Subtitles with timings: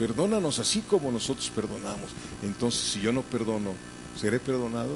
[0.00, 2.08] perdónanos así como nosotros perdonamos.
[2.42, 3.74] Entonces, si yo no perdono,
[4.18, 4.94] ¿seré perdonado?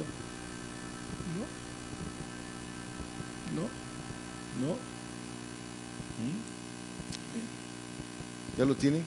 [3.55, 3.61] No.
[3.61, 3.69] No.
[4.67, 4.73] No.
[4.73, 6.41] ¿Mm?
[8.59, 9.05] ¿Ya lo tienen?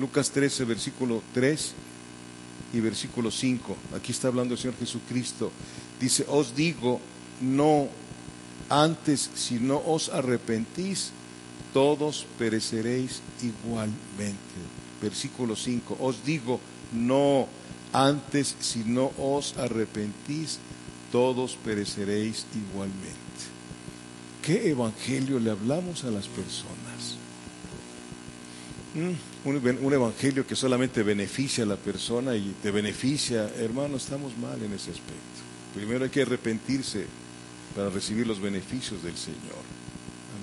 [0.00, 1.74] Lucas 13, versículo 3
[2.72, 3.76] y versículo 5.
[3.94, 5.52] Aquí está hablando el Señor Jesucristo.
[6.00, 7.02] Dice, os digo,
[7.42, 7.88] no,
[8.70, 11.12] antes si no os arrepentís,
[11.74, 14.81] todos pereceréis igualmente.
[15.02, 15.98] Versículo 5.
[16.00, 16.60] Os digo,
[16.92, 17.48] no,
[17.92, 20.60] antes si no os arrepentís,
[21.10, 23.20] todos pereceréis igualmente.
[24.42, 27.18] ¿Qué evangelio le hablamos a las personas?
[28.94, 34.62] Mm, un, evangelio que solamente beneficia a la persona y te beneficia, hermano, estamos mal
[34.62, 35.40] en ese aspecto.
[35.74, 37.06] Primero hay que arrepentirse
[37.74, 39.62] para recibir los beneficios del Señor.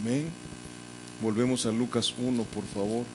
[0.02, 0.30] Amén.
[1.21, 3.05] Volvemos a Lucas 1, por favor,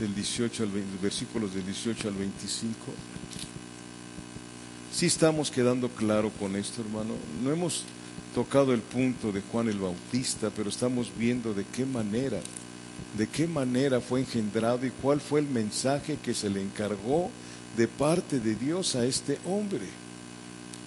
[0.00, 0.70] del 18 al
[1.02, 2.76] versículos del 18 al 25.
[4.92, 7.14] Si estamos quedando claro con esto, hermano.
[7.44, 7.84] No hemos
[8.34, 12.40] tocado el punto de Juan el Bautista, pero estamos viendo de qué manera,
[13.16, 17.30] de qué manera fue engendrado y cuál fue el mensaje que se le encargó
[17.76, 19.86] de parte de Dios a este hombre.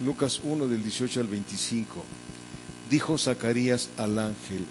[0.03, 2.03] Lucas 1 del 18 al 25.
[2.89, 4.65] Dijo Zacarías al ángel,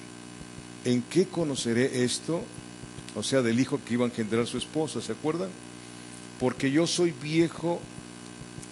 [0.84, 2.42] ¿en qué conoceré esto?
[3.14, 5.50] O sea, del hijo que iba a engendrar su esposa, ¿se acuerdan?
[6.40, 7.80] Porque yo soy viejo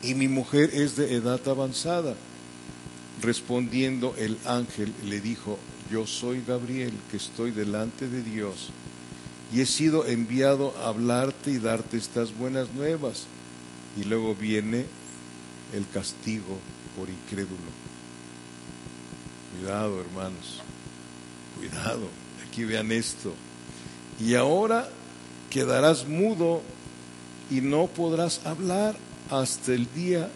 [0.03, 2.15] y mi mujer es de edad avanzada.
[3.23, 5.59] Respondiendo el ángel le dijo,
[5.91, 8.71] yo soy Gabriel, que estoy delante de Dios,
[9.53, 13.27] y he sido enviado a hablarte y darte estas buenas nuevas.
[14.01, 14.87] Y luego viene
[15.75, 16.59] el castigo
[16.97, 17.59] por incrédulo.
[19.59, 20.61] Cuidado, hermanos,
[21.59, 22.09] cuidado,
[22.47, 23.35] aquí vean esto.
[24.21, 24.89] Y ahora
[25.49, 26.63] quedarás mudo
[27.51, 28.97] y no podrás hablar
[29.31, 30.29] hasta el día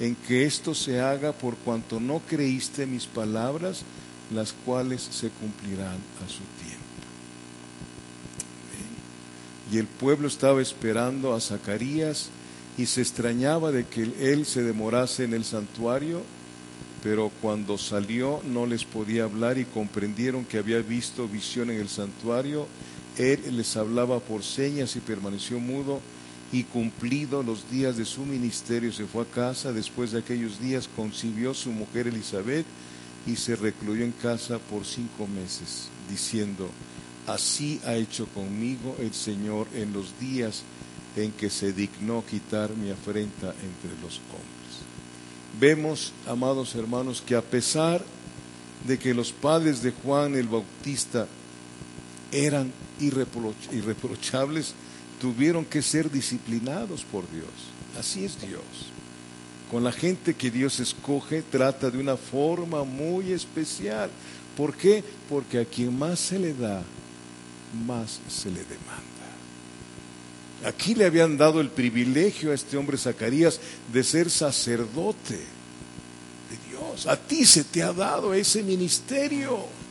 [0.00, 3.82] en que esto se haga por cuanto no creíste mis palabras,
[4.32, 6.82] las cuales se cumplirán a su tiempo.
[9.72, 12.28] Y el pueblo estaba esperando a Zacarías
[12.76, 16.22] y se extrañaba de que él se demorase en el santuario,
[17.02, 21.88] pero cuando salió no les podía hablar y comprendieron que había visto visión en el
[21.88, 22.66] santuario.
[23.18, 26.00] Él les hablaba por señas y permaneció mudo
[26.52, 29.72] y cumplido los días de su ministerio se fue a casa.
[29.72, 32.66] Después de aquellos días concibió su mujer Elizabeth
[33.26, 36.68] y se recluyó en casa por cinco meses, diciendo,
[37.26, 40.62] así ha hecho conmigo el Señor en los días
[41.16, 44.62] en que se dignó quitar mi afrenta entre los hombres.
[45.60, 48.02] Vemos, amados hermanos, que a pesar
[48.86, 51.28] de que los padres de Juan el Bautista
[52.32, 54.74] eran irreprochables,
[55.20, 57.50] tuvieron que ser disciplinados por Dios.
[57.98, 58.62] Así es Dios.
[59.70, 64.10] Con la gente que Dios escoge trata de una forma muy especial.
[64.56, 65.04] ¿Por qué?
[65.28, 66.82] Porque a quien más se le da,
[67.86, 69.12] más se le demanda.
[70.64, 73.60] Aquí le habían dado el privilegio a este hombre Zacarías
[73.92, 77.06] de ser sacerdote de Dios.
[77.06, 79.81] A ti se te ha dado ese ministerio.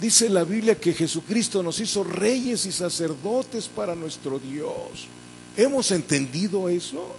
[0.00, 5.08] Dice la Biblia que Jesucristo nos hizo reyes y sacerdotes para nuestro Dios.
[5.56, 7.16] ¿Hemos entendido eso?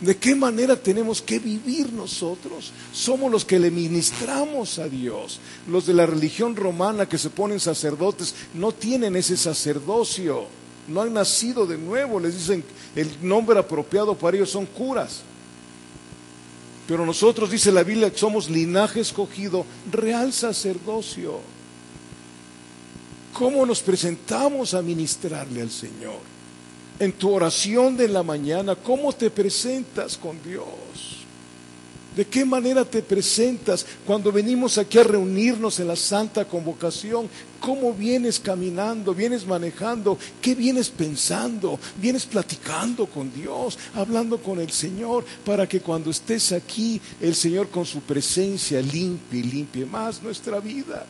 [0.00, 2.72] ¿De qué manera tenemos que vivir nosotros?
[2.92, 5.40] Somos los que le ministramos a Dios.
[5.68, 10.46] Los de la religión romana que se ponen sacerdotes no tienen ese sacerdocio
[10.88, 12.64] no han nacido de nuevo, les dicen
[12.94, 15.22] el nombre apropiado para ellos son curas.
[16.86, 21.40] Pero nosotros, dice la Biblia, somos linaje escogido, real sacerdocio.
[23.32, 26.20] ¿Cómo nos presentamos a ministrarle al Señor?
[26.98, 31.15] En tu oración de la mañana, ¿cómo te presentas con Dios?
[32.16, 37.28] ¿De qué manera te presentas cuando venimos aquí a reunirnos en la santa convocación?
[37.60, 39.14] ¿Cómo vienes caminando?
[39.14, 40.18] ¿Vienes manejando?
[40.40, 41.78] ¿Qué vienes pensando?
[42.00, 43.78] ¿Vienes platicando con Dios?
[43.94, 49.44] Hablando con el Señor para que cuando estés aquí el Señor con su presencia limpie,
[49.44, 51.04] limpie más nuestra vida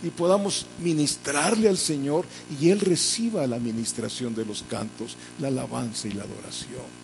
[0.00, 2.24] y podamos ministrarle al Señor
[2.60, 7.01] y Él reciba la ministración de los cantos, la alabanza y la adoración.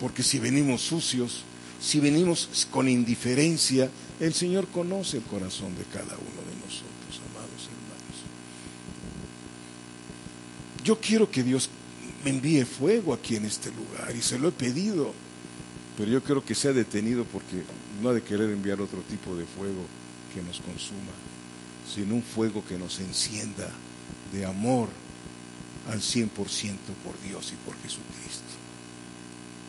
[0.00, 1.42] Porque si venimos sucios,
[1.80, 7.68] si venimos con indiferencia, el Señor conoce el corazón de cada uno de nosotros, amados
[7.68, 8.16] hermanos.
[10.82, 11.68] Yo quiero que Dios
[12.24, 15.12] me envíe fuego aquí en este lugar y se lo he pedido,
[15.96, 17.62] pero yo quiero que sea detenido porque
[18.02, 19.84] no ha de querer enviar otro tipo de fuego
[20.34, 21.12] que nos consuma,
[21.92, 23.70] sino un fuego que nos encienda
[24.32, 24.88] de amor
[25.90, 26.28] al 100%
[27.04, 28.69] por Dios y por Jesucristo.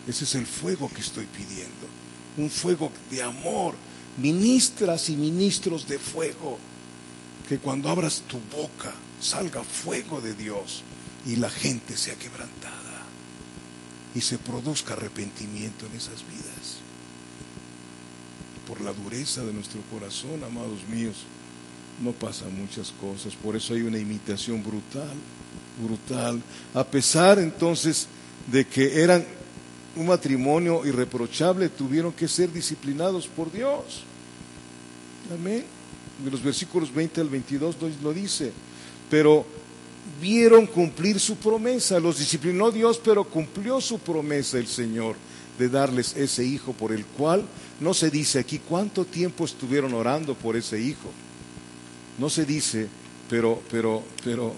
[0.07, 1.87] Ese es el fuego que estoy pidiendo,
[2.37, 3.75] un fuego de amor,
[4.17, 6.57] ministras y ministros de fuego,
[7.47, 10.83] que cuando abras tu boca salga fuego de Dios
[11.25, 12.79] y la gente sea quebrantada.
[14.15, 16.79] Y se produzca arrepentimiento en esas vidas.
[18.67, 21.15] Por la dureza de nuestro corazón, amados míos,
[22.01, 25.13] no pasan muchas cosas, por eso hay una imitación brutal,
[25.81, 26.41] brutal,
[26.73, 28.07] a pesar entonces
[28.51, 29.25] de que eran
[29.95, 34.03] un matrimonio irreprochable, tuvieron que ser disciplinados por Dios.
[35.33, 35.65] Amén.
[36.23, 38.51] De los versículos 20 al 22 lo dice,
[39.09, 39.45] pero
[40.21, 45.15] vieron cumplir su promesa, los disciplinó Dios, pero cumplió su promesa el Señor
[45.57, 47.43] de darles ese hijo por el cual
[47.79, 51.09] no se dice aquí cuánto tiempo estuvieron orando por ese hijo.
[52.17, 52.87] No se dice,
[53.29, 54.53] pero, pero, pero,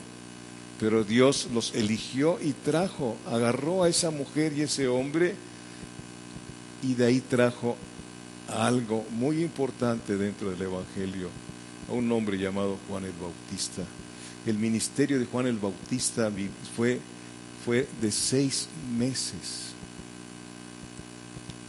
[0.80, 5.36] pero Dios los eligió y trajo, agarró a esa mujer y ese hombre
[6.82, 7.78] y de ahí trajo
[8.50, 11.30] algo muy importante dentro del Evangelio,
[11.90, 13.84] a un hombre llamado Juan el Bautista.
[14.46, 16.30] El ministerio de Juan el Bautista
[16.76, 17.00] fue,
[17.64, 18.68] fue de seis
[18.98, 19.74] meses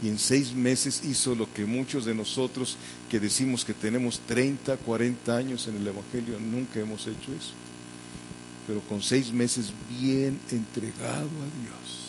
[0.05, 2.77] y en seis meses hizo lo que muchos de nosotros
[3.09, 7.53] que decimos que tenemos 30, 40 años en el Evangelio, nunca hemos hecho eso.
[8.67, 12.05] Pero con seis meses bien entregado a Dios,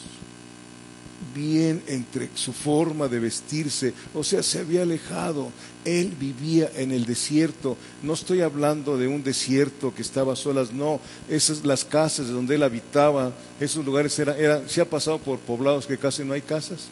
[1.35, 5.51] bien entre su forma de vestirse, o sea, se había alejado.
[5.85, 7.77] Él vivía en el desierto.
[8.03, 10.99] No estoy hablando de un desierto que estaba a solas, no.
[11.29, 15.87] Esas las casas donde él habitaba, esos lugares eran, era, se ha pasado por poblados
[15.87, 16.89] que casi no hay casas.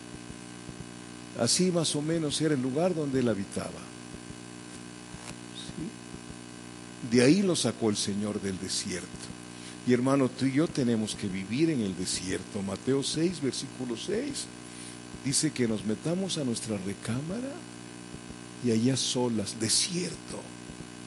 [1.39, 3.71] Así más o menos era el lugar donde él habitaba.
[7.11, 9.34] De ahí lo sacó el Señor del desierto.
[9.87, 12.63] Y hermano, tú y yo tenemos que vivir en el desierto.
[12.63, 14.47] Mateo 6, versículo 6,
[15.25, 17.53] dice que nos metamos a nuestra recámara
[18.65, 20.41] y allá solas, desierto,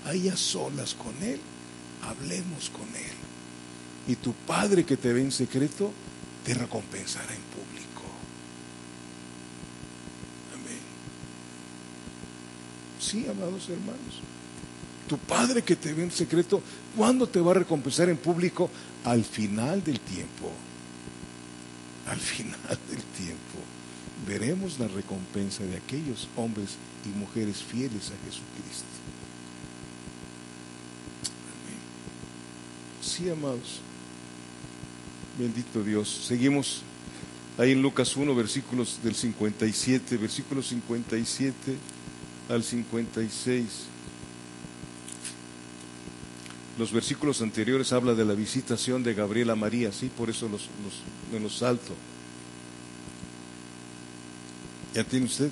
[0.06, 1.40] allá solas con Él,
[2.04, 3.18] hablemos con Él.
[4.08, 5.92] Y tu Padre que te ve en secreto,
[6.46, 7.88] te recompensará en público.
[13.08, 14.22] Sí, amados hermanos.
[15.08, 16.62] Tu Padre que te ve en secreto,
[16.98, 18.70] ¿cuándo te va a recompensar en público?
[19.06, 20.52] Al final del tiempo.
[22.08, 23.60] Al final del tiempo.
[24.28, 28.86] Veremos la recompensa de aquellos hombres y mujeres fieles a Jesucristo.
[31.54, 31.80] Amén.
[33.02, 33.80] Sí, amados.
[35.38, 36.26] Bendito Dios.
[36.28, 36.82] Seguimos
[37.60, 41.78] ahí en Lucas 1, versículos del 57, versículo 57
[42.50, 43.97] al 56.
[46.78, 50.70] Los versículos anteriores habla de la visitación de Gabriel a María, sí, por eso los,
[50.84, 51.94] los, los salto.
[54.94, 55.50] ¿Ya tiene usted?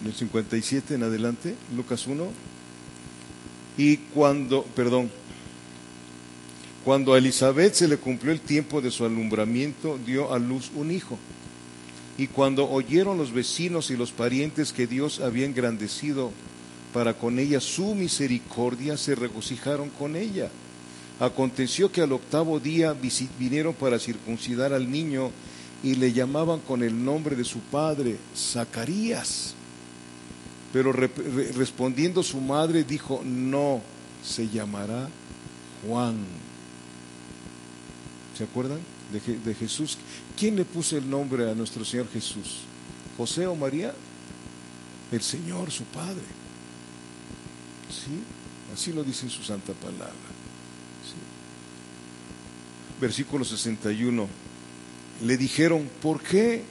[0.00, 2.26] En el 57 en adelante, Lucas 1.
[3.76, 5.10] Y cuando, perdón,
[6.84, 10.90] cuando a Elizabeth se le cumplió el tiempo de su alumbramiento, dio a luz un
[10.90, 11.18] hijo.
[12.16, 16.32] Y cuando oyeron los vecinos y los parientes que Dios había engrandecido
[16.92, 20.50] para con ella su misericordia, se regocijaron con ella.
[21.18, 22.96] Aconteció que al octavo día
[23.38, 25.30] vinieron para circuncidar al niño
[25.82, 29.54] y le llamaban con el nombre de su padre, Zacarías.
[30.72, 33.82] Pero respondiendo su madre dijo, no,
[34.24, 35.08] se llamará
[35.86, 36.16] Juan.
[38.36, 38.78] ¿Se acuerdan?
[39.10, 39.98] de, Jesús.
[40.38, 42.60] ¿Quién le puso el nombre a nuestro Señor Jesús?
[43.16, 43.92] ¿José o María?
[45.10, 46.39] El Señor, su Padre.
[47.90, 48.22] ¿Sí?
[48.72, 50.14] Así lo dice en su santa palabra.
[53.00, 54.28] Versículo 61.
[55.24, 56.62] Le dijeron, ¿por qué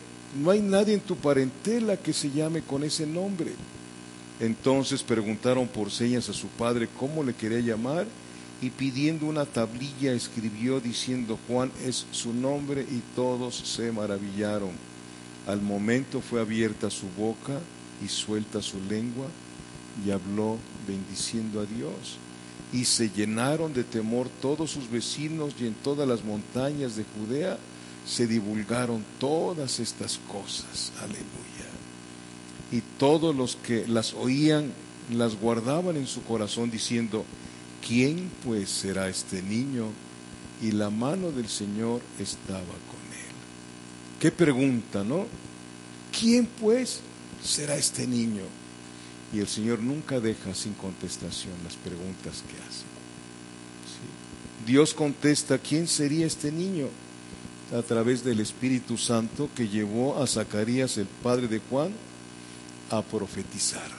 [0.41, 3.51] no hay nadie en tu parentela que se llame con ese nombre?
[4.39, 8.07] Entonces preguntaron por señas a su padre cómo le quería llamar
[8.61, 14.71] y pidiendo una tablilla escribió diciendo Juan es su nombre y todos se maravillaron.
[15.47, 17.59] Al momento fue abierta su boca
[18.03, 19.27] y suelta su lengua
[20.05, 20.57] y habló
[20.89, 22.17] bendiciendo a Dios.
[22.71, 27.57] Y se llenaron de temor todos sus vecinos y en todas las montañas de Judea
[28.05, 30.91] se divulgaron todas estas cosas.
[30.99, 31.69] Aleluya.
[32.71, 34.71] Y todos los que las oían
[35.11, 37.25] las guardaban en su corazón diciendo,
[37.87, 39.87] ¿quién pues será este niño?
[40.61, 43.33] Y la mano del Señor estaba con él.
[44.19, 45.25] Qué pregunta, ¿no?
[46.19, 46.99] ¿Quién pues
[47.43, 48.43] será este niño?
[49.33, 52.85] Y el Señor nunca deja sin contestación las preguntas que hace.
[54.65, 56.87] Dios contesta, ¿quién sería este niño?
[57.75, 61.91] A través del Espíritu Santo que llevó a Zacarías, el padre de Juan,
[62.89, 63.89] a profetizar.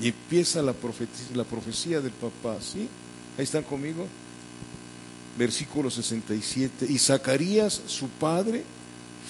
[0.00, 0.74] Y empieza la,
[1.34, 2.88] la profecía del papá, ¿sí?
[3.36, 4.06] Ahí están conmigo.
[5.36, 6.86] Versículo 67.
[6.88, 8.64] Y Zacarías, su padre,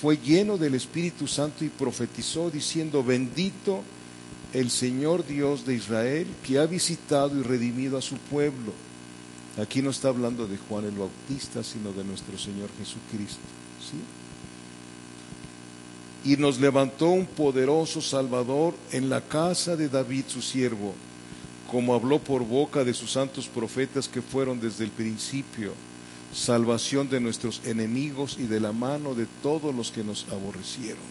[0.01, 3.83] fue lleno del Espíritu Santo y profetizó diciendo, bendito
[4.53, 8.73] el Señor Dios de Israel, que ha visitado y redimido a su pueblo.
[9.61, 13.43] Aquí no está hablando de Juan el Bautista, sino de nuestro Señor Jesucristo.
[13.81, 13.99] ¿sí?
[16.31, 20.95] Y nos levantó un poderoso Salvador en la casa de David, su siervo,
[21.71, 25.73] como habló por boca de sus santos profetas que fueron desde el principio
[26.33, 31.03] salvación de nuestros enemigos y de la mano de todos los que nos aborrecieron,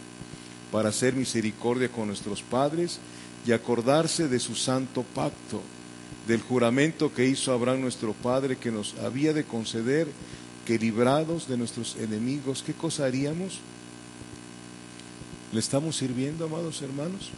[0.71, 2.99] para hacer misericordia con nuestros padres
[3.47, 5.61] y acordarse de su santo pacto,
[6.27, 10.09] del juramento que hizo Abraham nuestro Padre, que nos había de conceder
[10.65, 13.59] que librados de nuestros enemigos, ¿qué cosa haríamos?
[15.53, 17.29] ¿Le estamos sirviendo, amados hermanos?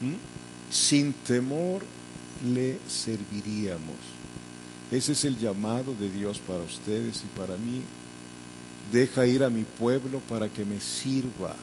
[0.00, 0.72] ¿Mm?
[0.72, 1.84] Sin temor
[2.52, 3.94] le serviríamos.
[4.90, 7.82] Ese es el llamado de Dios para ustedes y para mí.
[8.90, 11.54] Deja ir a mi pueblo para que me sirva.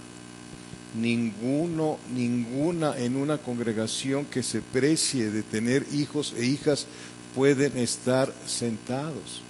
[0.99, 6.87] Ninguno, ninguna en una congregación que se precie de tener hijos e hijas
[7.35, 9.41] pueden estar sentados.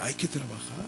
[0.00, 0.86] Hay que trabajar.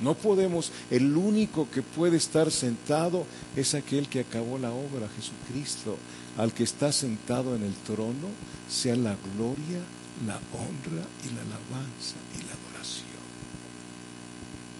[0.00, 5.96] No podemos, el único que puede estar sentado es aquel que acabó la obra, Jesucristo.
[6.36, 8.28] Al que está sentado en el trono,
[8.70, 9.80] sea la gloria,
[10.24, 13.08] la honra y la alabanza y la adoración.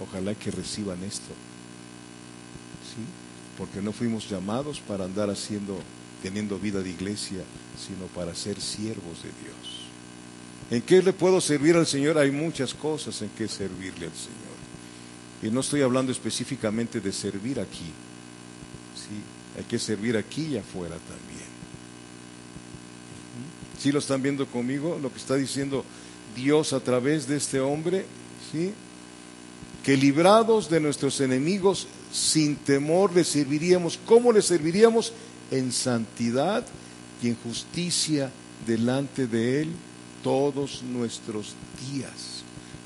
[0.01, 1.35] Ojalá que reciban esto.
[3.59, 5.79] Porque no fuimos llamados para andar haciendo,
[6.23, 7.43] teniendo vida de iglesia,
[7.77, 9.79] sino para ser siervos de Dios.
[10.71, 12.17] ¿En qué le puedo servir al Señor?
[12.19, 14.49] Hay muchas cosas en que servirle al Señor.
[15.43, 17.91] Y no estoy hablando específicamente de servir aquí.
[18.95, 19.59] ¿sí?
[19.59, 21.49] Hay que servir aquí y afuera también.
[23.79, 24.99] ¿Sí lo están viendo conmigo?
[25.01, 25.85] Lo que está diciendo
[26.35, 28.05] Dios a través de este hombre,
[28.53, 28.73] ¿sí?
[29.85, 33.99] Que librados de nuestros enemigos, sin temor le serviríamos.
[34.07, 35.13] ¿Cómo le serviríamos?
[35.51, 36.67] En santidad
[37.23, 38.31] y en justicia
[38.67, 39.73] delante de Él
[40.23, 41.55] todos nuestros
[41.91, 42.43] días.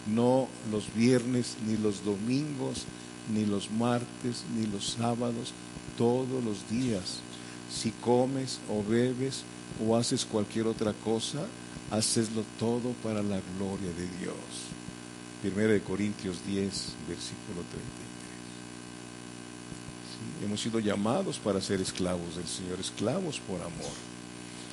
[0.07, 2.85] No los viernes, ni los domingos,
[3.33, 5.53] ni los martes, ni los sábados,
[5.97, 7.21] todos los días.
[7.73, 9.45] Si comes o bebes
[9.85, 11.47] o haces cualquier otra cosa,
[11.91, 14.37] haceslo todo para la gloria de Dios.
[15.41, 16.57] Primera de Corintios 10,
[17.09, 18.12] versículo 33.
[20.45, 23.93] Hemos sido llamados para ser esclavos del Señor, esclavos por amor.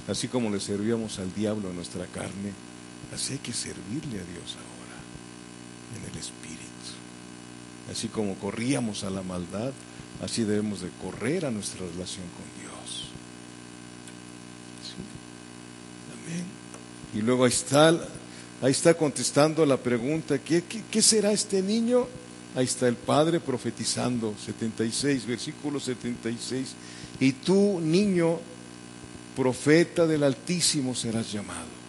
[0.08, 2.54] Así como le servíamos al diablo en nuestra carne,
[3.14, 5.00] así hay que servirle a Dios ahora,
[5.98, 6.70] en el Espíritu.
[7.92, 9.72] Así como corríamos a la maldad,
[10.24, 13.10] así debemos de correr a nuestra relación con Dios.
[17.14, 17.90] Y luego ahí está,
[18.62, 22.08] ahí está contestando la pregunta, ¿qué, qué, será este niño?
[22.56, 26.70] Ahí está el Padre profetizando, 76, versículo 76.
[27.20, 28.40] Y tú, niño,
[29.36, 31.80] profeta del Altísimo serás llamado.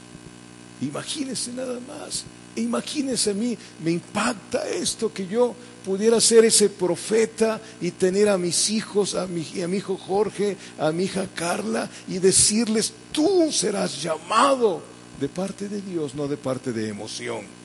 [0.83, 2.25] Imagínese nada más,
[2.57, 8.39] imagínese a mí, me impacta esto que yo pudiera ser ese profeta y tener a
[8.39, 13.51] mis hijos, a mi, a mi hijo Jorge, a mi hija Carla y decirles, tú
[13.53, 14.83] serás llamado
[15.21, 17.60] de parte de Dios, no de parte de emoción.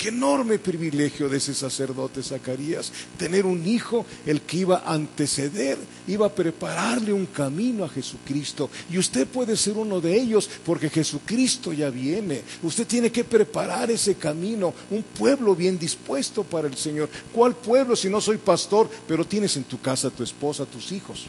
[0.00, 5.76] Qué enorme privilegio de ese sacerdote Zacarías, tener un hijo, el que iba a anteceder,
[6.06, 8.70] iba a prepararle un camino a Jesucristo.
[8.90, 12.40] Y usted puede ser uno de ellos porque Jesucristo ya viene.
[12.62, 17.10] Usted tiene que preparar ese camino, un pueblo bien dispuesto para el Señor.
[17.30, 20.66] ¿Cuál pueblo si no soy pastor, pero tienes en tu casa a tu esposa, a
[20.66, 21.26] tus hijos?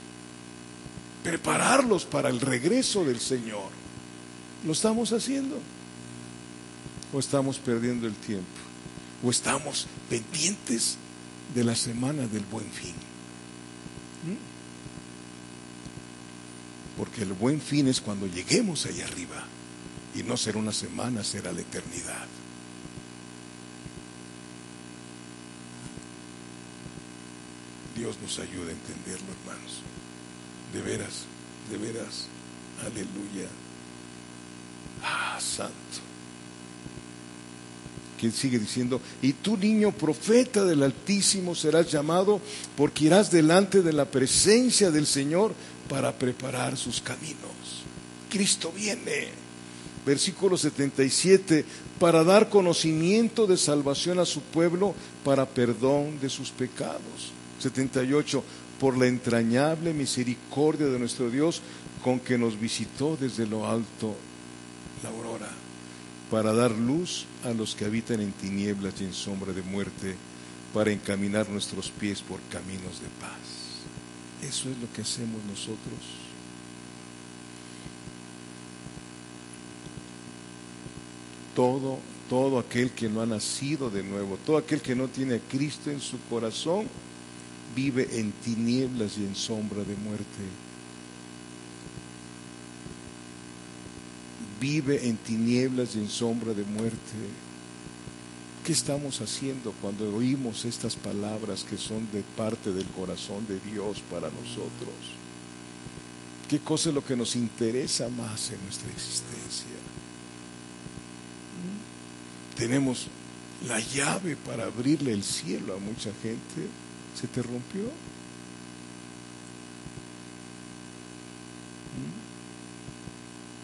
[1.25, 3.67] Prepararlos para el regreso del Señor.
[4.65, 5.57] ¿Lo estamos haciendo?
[7.13, 8.45] ¿O estamos perdiendo el tiempo?
[9.23, 10.97] ¿O estamos pendientes
[11.53, 12.95] de la semana del buen fin?
[14.25, 14.37] ¿Mm?
[16.97, 19.43] Porque el buen fin es cuando lleguemos allá arriba.
[20.15, 22.27] Y no será una semana, será la eternidad.
[27.95, 29.81] Dios nos ayude a entenderlo, hermanos.
[30.73, 31.25] De veras,
[31.69, 32.27] de veras.
[32.85, 33.47] Aleluya.
[35.03, 36.10] Ah, santo.
[38.21, 42.39] Que sigue diciendo, y tú niño profeta del Altísimo serás llamado
[42.77, 45.55] porque irás delante de la presencia del Señor
[45.89, 47.81] para preparar sus caminos.
[48.29, 49.29] Cristo viene.
[50.05, 51.65] Versículo 77,
[51.99, 57.31] para dar conocimiento de salvación a su pueblo para perdón de sus pecados.
[57.59, 58.43] 78,
[58.79, 61.61] por la entrañable misericordia de nuestro Dios
[62.03, 64.15] con que nos visitó desde lo alto
[65.01, 65.49] la aurora,
[66.31, 70.15] para dar luz a los que habitan en tinieblas y en sombra de muerte,
[70.73, 73.51] para encaminar nuestros pies por caminos de paz.
[74.41, 75.99] Eso es lo que hacemos nosotros.
[81.53, 85.39] Todo, todo aquel que no ha nacido de nuevo, todo aquel que no tiene a
[85.39, 86.87] Cristo en su corazón,
[87.75, 90.70] vive en tinieblas y en sombra de muerte.
[94.61, 97.17] Vive en tinieblas y en sombra de muerte.
[98.63, 104.03] ¿Qué estamos haciendo cuando oímos estas palabras que son de parte del corazón de Dios
[104.11, 104.93] para nosotros?
[106.47, 109.65] ¿Qué cosa es lo que nos interesa más en nuestra existencia?
[112.55, 113.07] Tenemos
[113.67, 116.69] la llave para abrirle el cielo a mucha gente.
[117.19, 117.89] ¿Se te rompió?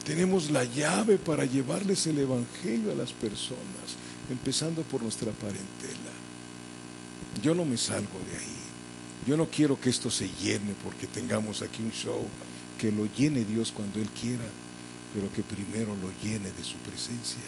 [0.08, 4.00] Tenemos la llave para llevarles el Evangelio a las personas,
[4.32, 6.16] empezando por nuestra parentela.
[7.44, 8.58] Yo no me salgo de ahí.
[9.28, 12.26] Yo no quiero que esto se llene porque tengamos aquí un show.
[12.80, 14.46] Que lo llene Dios cuando Él quiera,
[15.14, 17.44] pero que primero lo llene de su presencia.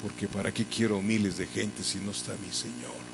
[0.00, 3.04] Porque ¿para qué quiero miles de gente si no está mi Señor?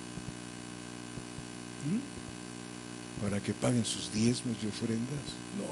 [1.91, 3.25] ¿Mm?
[3.25, 5.27] ¿Para que paguen sus diezmos y ofrendas?
[5.59, 5.65] No,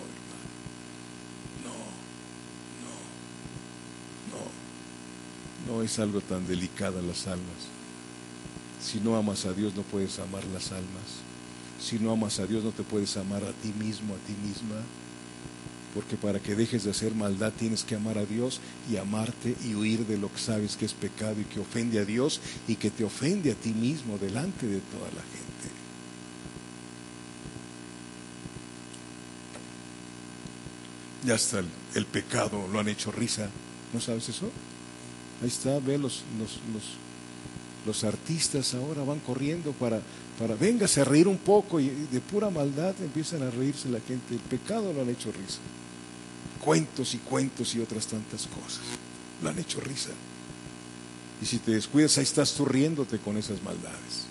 [5.71, 7.71] no, es algo tan delicado las almas.
[8.83, 11.21] Si no amas a Dios no puedes amar las almas.
[11.81, 14.77] Si no amas a Dios no te puedes amar a ti mismo, a ti misma.
[15.95, 19.75] Porque para que dejes de hacer maldad tienes que amar a Dios y amarte y
[19.75, 22.91] huir de lo que sabes que es pecado y que ofende a Dios y que
[22.91, 25.41] te ofende a ti mismo delante de toda la gente.
[31.25, 33.51] Ya está el, el pecado, lo han hecho risa.
[33.93, 34.51] ¿No sabes eso?
[35.43, 36.85] Ahí está, ve los, los, los,
[37.87, 40.01] los artistas ahora van corriendo para,
[40.39, 44.35] para, véngase a reír un poco y de pura maldad empiezan a reírse la gente.
[44.35, 45.61] El pecado lo han hecho risa.
[46.63, 48.83] Cuentos y cuentos y otras tantas cosas.
[49.43, 50.11] Lo han hecho risa.
[51.41, 52.67] Y si te descuidas, ahí estás tú
[53.25, 54.27] con esas maldades.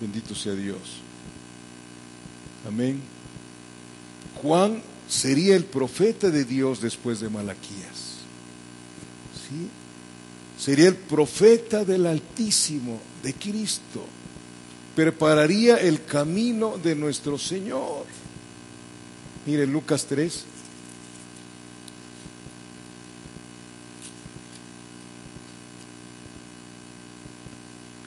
[0.00, 0.78] Bendito sea Dios.
[2.66, 3.02] Amén.
[4.40, 8.20] Juan sería el profeta de Dios después de Malaquías.
[9.34, 9.68] ¿Sí?
[10.56, 14.04] Sería el profeta del Altísimo, de Cristo.
[14.94, 18.06] Prepararía el camino de nuestro Señor.
[19.46, 20.44] Mire Lucas 3.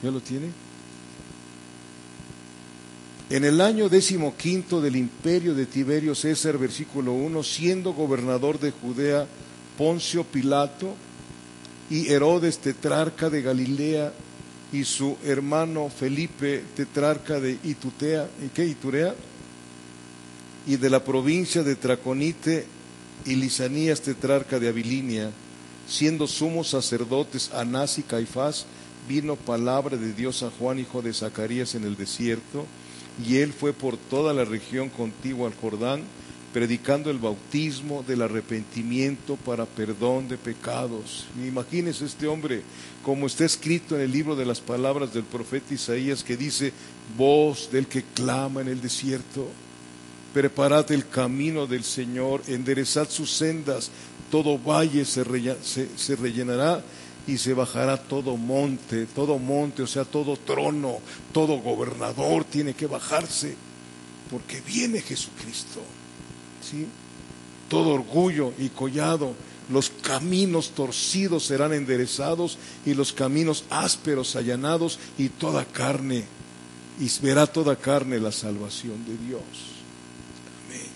[0.02, 0.48] ¿Ya lo tiene?
[3.34, 9.26] En el año decimoquinto del imperio de Tiberio César, versículo 1, siendo gobernador de Judea
[9.76, 10.94] Poncio Pilato
[11.90, 14.12] y Herodes tetrarca de Galilea
[14.72, 18.66] y su hermano Felipe tetrarca de Itutea, ¿y qué?
[18.66, 19.16] Iturea,
[20.68, 22.66] y de la provincia de Traconite
[23.26, 25.32] y Lisanías tetrarca de Abilinia,
[25.88, 28.64] siendo sumos sacerdotes Anás y Caifás,
[29.08, 32.64] vino palabra de Dios a Juan, hijo de Zacarías, en el desierto,
[33.22, 36.02] y él fue por toda la región contigua al Jordán,
[36.52, 41.26] predicando el bautismo del arrepentimiento para perdón de pecados.
[41.44, 42.62] Imagínese este hombre,
[43.02, 46.72] como está escrito en el libro de las palabras del profeta Isaías, que dice,
[47.16, 49.48] voz del que clama en el desierto,
[50.32, 53.90] preparad el camino del Señor, enderezad sus sendas,
[54.30, 55.22] todo valle se,
[56.16, 56.82] rellenará
[57.26, 60.98] y se bajará todo monte, todo monte, o sea, todo trono,
[61.32, 63.56] todo gobernador tiene que bajarse,
[64.30, 65.80] porque viene Jesucristo.
[66.70, 66.86] ¿sí?
[67.68, 69.34] Todo orgullo y collado,
[69.70, 76.24] los caminos torcidos serán enderezados y los caminos ásperos allanados y toda carne,
[77.00, 79.42] y verá toda carne la salvación de Dios.
[80.66, 80.88] Amén.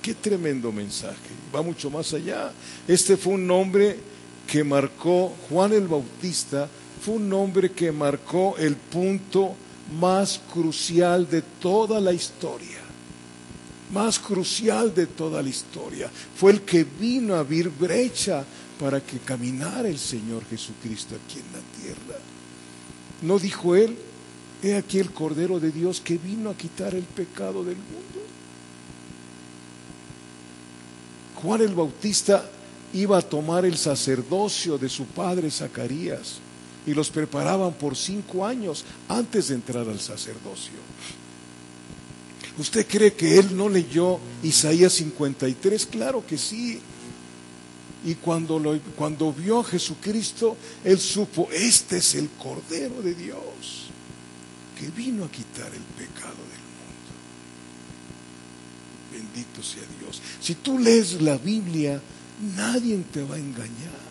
[0.00, 1.18] Qué tremendo mensaje,
[1.52, 2.52] va mucho más allá.
[2.86, 4.13] Este fue un nombre
[4.46, 6.68] que marcó Juan el Bautista
[7.00, 9.54] fue un hombre que marcó el punto
[9.98, 12.80] más crucial de toda la historia.
[13.90, 16.10] más crucial de toda la historia.
[16.34, 18.44] Fue el que vino a abrir brecha
[18.80, 22.18] para que caminara el Señor Jesucristo aquí en la tierra.
[23.22, 23.96] ¿No dijo él?
[24.62, 28.24] He aquí el Cordero de Dios que vino a quitar el pecado del mundo.
[31.36, 32.50] Juan el Bautista
[32.94, 36.38] iba a tomar el sacerdocio de su padre Zacarías
[36.86, 40.74] y los preparaban por cinco años antes de entrar al sacerdocio.
[42.56, 45.86] ¿Usted cree que él no leyó Isaías 53?
[45.86, 46.80] Claro que sí.
[48.04, 53.84] Y cuando, lo, cuando vio a Jesucristo, él supo, este es el Cordero de Dios
[54.78, 57.10] que vino a quitar el pecado del mundo.
[59.10, 60.20] Bendito sea Dios.
[60.40, 62.00] Si tú lees la Biblia,
[62.56, 64.04] nadie te va a engañar.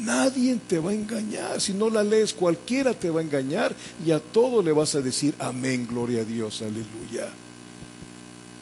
[0.00, 1.60] Nadie te va a engañar.
[1.60, 5.00] Si no la lees, cualquiera te va a engañar y a todo le vas a
[5.00, 7.28] decir amén, gloria a Dios, aleluya.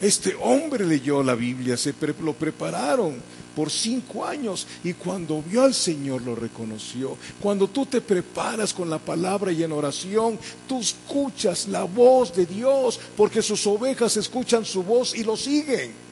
[0.00, 3.14] Este hombre leyó la Biblia, se lo prepararon
[3.54, 7.16] por cinco años y cuando vio al Señor lo reconoció.
[7.40, 12.44] Cuando tú te preparas con la palabra y en oración, tú escuchas la voz de
[12.44, 16.03] Dios porque sus ovejas escuchan su voz y lo siguen.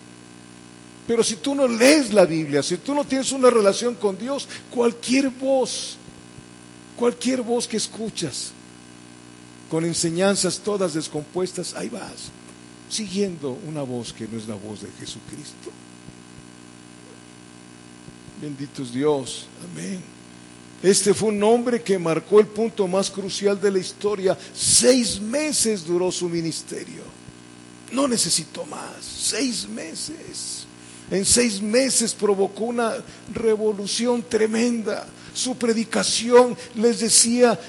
[1.07, 4.49] Pero si tú no lees la Biblia, si tú no tienes una relación con Dios,
[4.71, 5.97] cualquier voz,
[6.97, 8.53] cualquier voz que escuchas,
[9.71, 12.31] con enseñanzas todas descompuestas, ahí vas
[12.93, 15.71] siguiendo una voz que no es la voz de Jesucristo.
[18.41, 20.01] Bendito es Dios, amén.
[20.83, 24.37] Este fue un hombre que marcó el punto más crucial de la historia.
[24.53, 27.03] Seis meses duró su ministerio.
[27.93, 28.97] No necesitó más.
[29.01, 30.62] Seis meses.
[31.12, 32.94] En seis meses provocó una
[33.35, 35.07] revolución tremenda.
[35.35, 37.61] Su predicación les decía,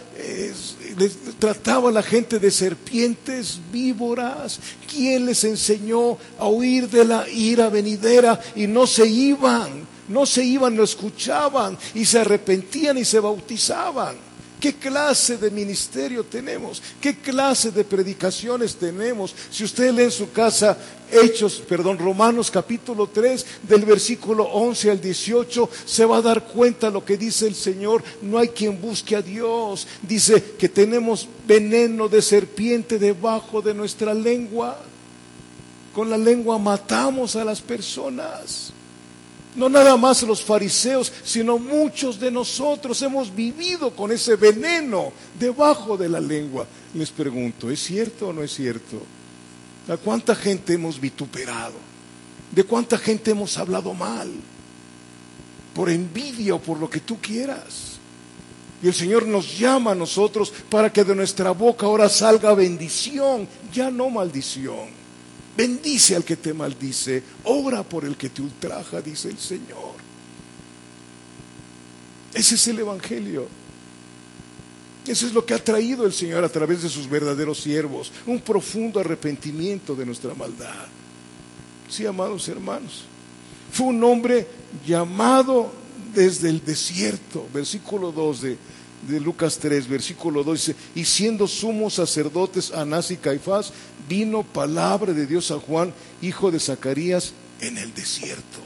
[0.97, 4.61] les trataba a la gente de serpientes, víboras.
[4.89, 9.91] ¿Quién les enseñó a huir de la ira venidera y no se iban?
[10.07, 14.15] No se iban, no escuchaban y se arrepentían y se bautizaban.
[14.63, 16.81] ¿Qué clase de ministerio tenemos?
[17.01, 19.35] ¿Qué clase de predicaciones tenemos?
[19.51, 20.77] Si usted lee en su casa
[21.11, 26.89] Hechos, perdón, Romanos capítulo 3, del versículo 11 al 18, se va a dar cuenta
[26.89, 28.05] lo que dice el Señor.
[28.21, 29.85] No hay quien busque a Dios.
[30.01, 34.79] Dice que tenemos veneno de serpiente debajo de nuestra lengua.
[35.93, 38.71] Con la lengua matamos a las personas.
[39.55, 45.95] No nada más los fariseos, sino muchos de nosotros hemos vivido con ese veneno debajo
[45.95, 46.65] de la lengua.
[46.95, 49.01] Les pregunto, ¿es cierto o no es cierto?
[49.87, 51.75] ¿A cuánta gente hemos vituperado?
[52.51, 54.31] ¿De cuánta gente hemos hablado mal?
[55.75, 57.93] Por envidia o por lo que tú quieras.
[58.81, 63.47] Y el Señor nos llama a nosotros para que de nuestra boca ahora salga bendición,
[63.71, 65.02] ya no maldición.
[65.55, 69.93] Bendice al que te maldice, ora por el que te ultraja, dice el Señor.
[72.33, 73.47] Ese es el Evangelio.
[75.05, 78.39] Eso es lo que ha traído el Señor a través de sus verdaderos siervos, un
[78.39, 80.87] profundo arrepentimiento de nuestra maldad.
[81.89, 83.03] Sí, amados hermanos,
[83.71, 84.47] fue un hombre
[84.87, 85.71] llamado
[86.15, 88.57] desde el desierto, versículo 2 de,
[89.09, 93.73] de Lucas 3, versículo 2 dice, y siendo sumos sacerdotes Anás y Caifás,
[94.07, 98.59] vino palabra de Dios a Juan, hijo de Zacarías, en el desierto.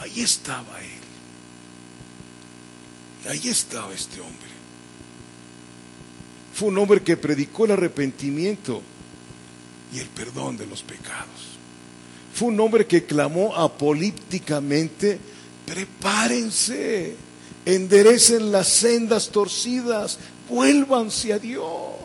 [0.00, 1.04] Ahí estaba él.
[3.30, 4.54] Ahí estaba este hombre.
[6.54, 8.82] Fue un hombre que predicó el arrepentimiento
[9.92, 11.54] y el perdón de los pecados.
[12.34, 15.18] Fue un hombre que clamó apolípticamente,
[15.66, 17.16] prepárense,
[17.64, 22.03] enderecen las sendas torcidas, vuélvanse a Dios.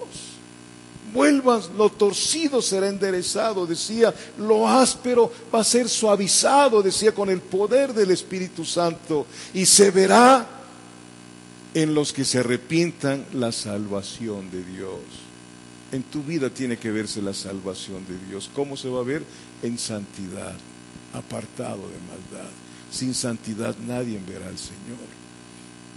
[1.13, 7.41] Vuelvan, lo torcido será enderezado, decía, lo áspero va a ser suavizado, decía, con el
[7.41, 10.47] poder del Espíritu Santo, y se verá
[11.73, 14.99] en los que se arrepientan la salvación de Dios.
[15.91, 18.49] En tu vida tiene que verse la salvación de Dios.
[18.53, 19.23] ¿Cómo se va a ver?
[19.63, 20.53] En santidad,
[21.13, 22.49] apartado de maldad.
[22.91, 25.18] Sin santidad nadie verá al Señor.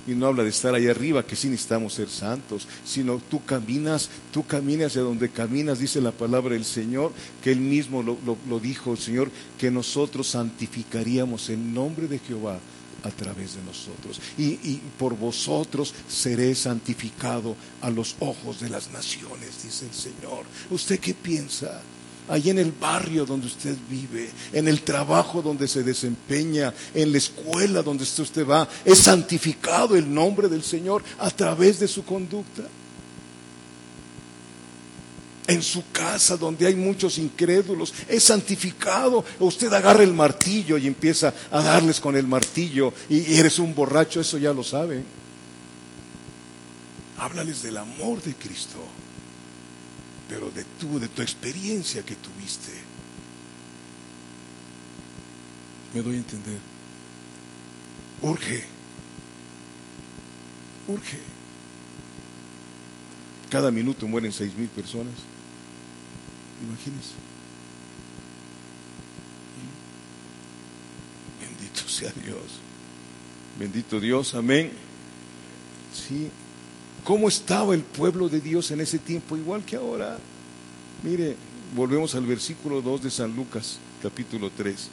[0.06, 4.10] Y no habla de estar ahí arriba, que sí necesitamos ser santos, sino tú caminas,
[4.32, 7.12] tú caminas hacia donde caminas, dice la palabra del Señor,
[7.42, 12.58] que Él mismo lo, lo dijo el Señor, que nosotros santificaríamos el nombre de Jehová
[13.04, 14.20] a través de nosotros.
[14.38, 20.44] Y, y, por vosotros seré santificado a los ojos de las naciones, dice el Señor.
[20.70, 21.82] ¿Usted qué piensa?
[22.28, 27.18] Allí en el barrio donde usted vive, en el trabajo donde se desempeña, en la
[27.18, 32.62] escuela donde usted va, es santificado el nombre del Señor a través de su conducta.
[35.46, 39.24] en su casa donde hay muchos incrédulos, es santificado.
[39.40, 44.20] Usted agarra el martillo y empieza a darles con el martillo y eres un borracho,
[44.20, 45.02] eso ya lo sabe.
[47.18, 48.78] Háblales del amor de Cristo,
[50.32, 52.72] pero de tú, de tu experiencia que tuviste.
[55.92, 56.58] ¿Me doy a entender?
[58.22, 58.64] Urge,
[60.88, 61.18] urge.
[63.50, 65.12] Cada minuto mueren seis mil personas.
[66.62, 67.12] Imagínense.
[71.42, 72.58] Bendito sea Dios.
[73.58, 74.72] Bendito Dios, amén.
[75.92, 76.30] Sí.
[77.04, 79.36] ¿Cómo estaba el pueblo de Dios en ese tiempo?
[79.36, 80.18] Igual que ahora.
[81.02, 81.36] Mire,
[81.74, 84.88] volvemos al versículo 2 de San Lucas, capítulo 3.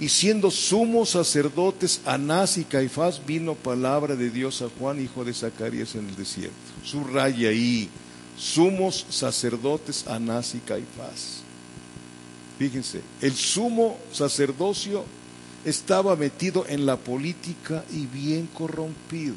[0.00, 5.34] Y siendo sumos sacerdotes Anás y Caifás, vino palabra de Dios a Juan, hijo de
[5.34, 6.56] Zacarías, en el desierto.
[6.82, 7.90] Subraya ahí,
[8.38, 11.42] sumos sacerdotes Anás y Caifás.
[12.58, 15.04] Fíjense, el sumo sacerdocio
[15.66, 19.34] estaba metido en la política y bien corrompido,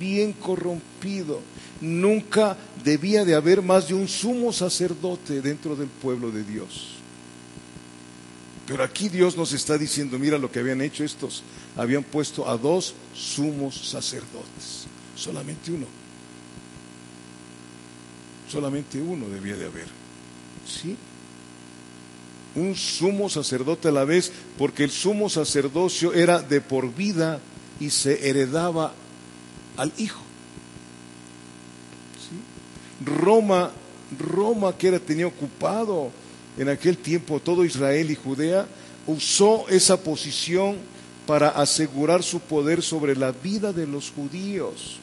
[0.00, 1.40] bien corrompido.
[1.80, 6.96] Nunca debía de haber más de un sumo sacerdote dentro del pueblo de Dios.
[8.66, 11.42] Pero aquí Dios nos está diciendo, mira lo que habían hecho estos.
[11.76, 14.86] Habían puesto a dos sumos sacerdotes,
[15.16, 15.86] solamente uno.
[18.48, 19.86] Solamente uno debía de haber.
[20.66, 20.96] ¿Sí?
[22.54, 27.40] Un sumo sacerdote a la vez, porque el sumo sacerdocio era de por vida
[27.78, 28.92] y se heredaba
[29.80, 30.20] al hijo.
[33.02, 33.70] Roma,
[34.18, 36.10] Roma que era tenía ocupado
[36.58, 38.66] en aquel tiempo todo Israel y Judea
[39.06, 40.76] usó esa posición
[41.26, 44.98] para asegurar su poder sobre la vida de los judíos.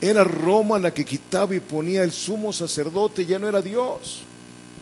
[0.00, 4.22] Era Roma la que quitaba y ponía el sumo sacerdote, ya no era Dios.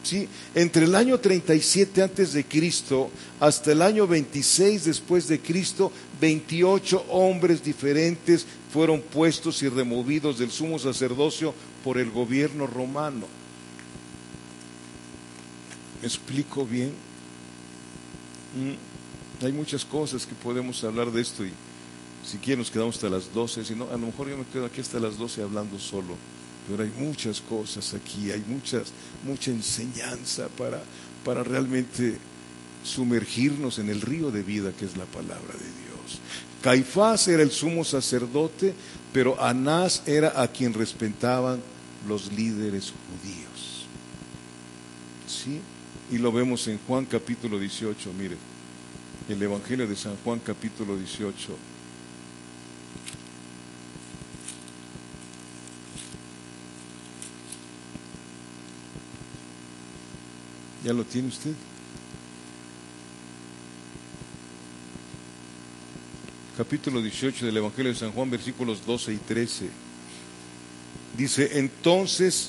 [0.09, 0.27] ¿Sí?
[0.55, 7.05] Entre el año 37 antes de Cristo hasta el año 26 después de Cristo, 28
[7.11, 11.53] hombres diferentes fueron puestos y removidos del sumo sacerdocio
[11.85, 13.27] por el gobierno romano.
[16.01, 16.95] ¿Me explico bien?
[18.57, 21.53] Mm, hay muchas cosas que podemos hablar de esto y
[22.25, 24.65] si quieren nos quedamos hasta las 12, si no, a lo mejor yo me quedo
[24.65, 26.17] aquí hasta las 12 hablando solo,
[26.69, 28.89] pero hay muchas cosas aquí, hay muchas,
[29.25, 30.83] mucha enseñanza para,
[31.25, 32.19] para realmente
[32.85, 36.21] sumergirnos en el río de vida que es la palabra de Dios.
[36.63, 38.75] Caifás era el sumo sacerdote,
[39.13, 41.61] pero Anás era a quien respetaban
[42.07, 43.87] los líderes judíos.
[45.27, 45.61] ¿Sí?
[46.11, 48.37] Y lo vemos en Juan capítulo 18, mire,
[49.29, 51.78] el Evangelio de San Juan capítulo 18.
[60.89, 61.53] ¿Ya lo tiene usted?
[66.57, 69.69] Capítulo 18 del Evangelio de San Juan, versículos 12 y 13.
[71.19, 72.49] Dice, entonces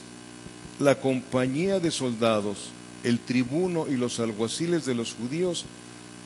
[0.79, 2.69] la compañía de soldados,
[3.03, 5.65] el tribuno y los alguaciles de los judíos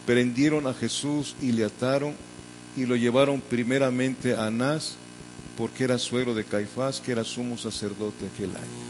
[0.06, 2.14] prendieron a Jesús y le ataron
[2.78, 4.98] y lo llevaron primeramente a Anás,
[5.58, 8.84] porque era suegro de Caifás, que era sumo sacerdote aquel año.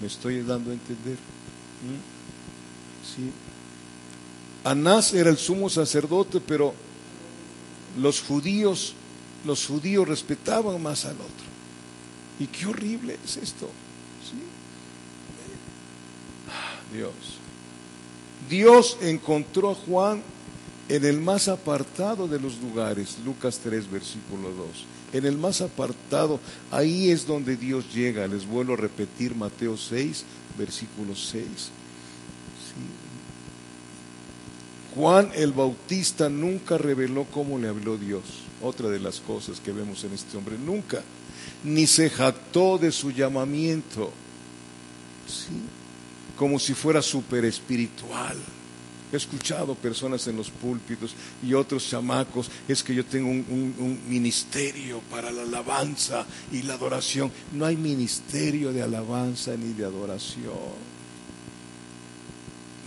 [0.00, 1.16] ¿Me estoy dando a entender?
[1.82, 2.11] ¿Mm?
[3.02, 3.30] Sí.
[4.64, 6.74] Anás era el sumo sacerdote, pero
[7.98, 8.94] los judíos,
[9.44, 11.52] los judíos respetaban más al otro.
[12.38, 13.68] Y qué horrible es esto.
[16.92, 17.12] Dios.
[18.48, 20.22] Dios encontró a Juan
[20.88, 24.66] en el más apartado de los lugares, Lucas 3, versículo 2.
[25.14, 26.38] En el más apartado,
[26.70, 28.26] ahí es donde Dios llega.
[28.26, 30.24] Les vuelvo a repetir Mateo 6,
[30.58, 31.44] versículo 6.
[34.94, 38.22] Juan el Bautista nunca reveló cómo le habló Dios.
[38.62, 41.02] Otra de las cosas que vemos en este hombre, nunca.
[41.64, 44.12] Ni se jactó de su llamamiento.
[45.26, 45.62] Sí
[46.42, 48.36] como si fuera súper espiritual.
[49.12, 55.00] He escuchado personas en los púlpitos y otros chamacos, es que yo tengo un, ministerio
[55.08, 57.30] para la alabanza y la adoración.
[57.52, 60.92] No hay ministerio de alabanza ni de adoración.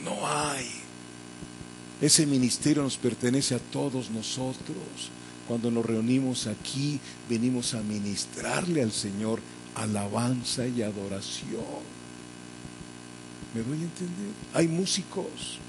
[0.04, 0.75] No hay.
[2.02, 5.10] Ese ministerio nos pertenece a todos nosotros.
[5.48, 9.40] Cuando nos reunimos aquí, venimos a ministrarle al Señor
[9.76, 11.96] alabanza y adoración.
[13.54, 14.34] ¿Me doy a entender?
[14.54, 15.60] Hay músicos.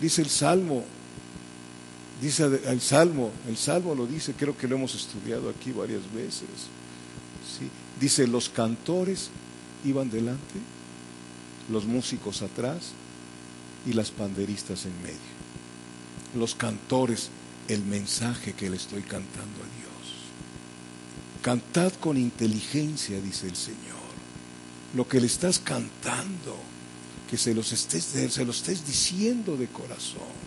[0.00, 0.84] Dice el Salmo,
[2.22, 6.48] dice el Salmo, el Salmo lo dice, creo que lo hemos estudiado aquí varias veces.
[7.58, 7.68] ¿sí?
[8.00, 9.30] Dice, los cantores
[9.84, 10.60] iban delante,
[11.70, 12.92] los músicos atrás
[13.86, 15.18] y las panderistas en medio.
[16.34, 17.30] Los cantores,
[17.68, 19.90] el mensaje que le estoy cantando a Dios.
[21.42, 24.00] Cantad con inteligencia, dice el Señor.
[24.94, 26.56] Lo que le estás cantando,
[27.30, 30.40] que se, los estés, se lo estés diciendo de corazón.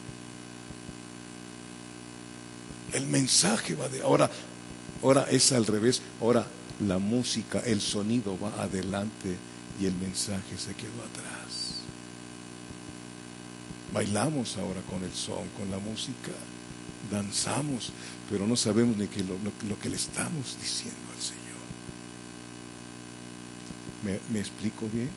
[2.94, 4.30] El mensaje va de ahora,
[5.02, 6.02] ahora es al revés.
[6.22, 6.46] Ahora
[6.88, 9.36] la música, el sonido va adelante
[9.80, 11.43] y el mensaje se quedó atrás.
[13.94, 16.32] Bailamos ahora con el son, con la música,
[17.12, 17.92] danzamos,
[18.30, 21.44] pero no sabemos ni qué lo, que le estamos diciendo al Señor.
[24.04, 25.10] ¿Me, ¿Me, explico bien?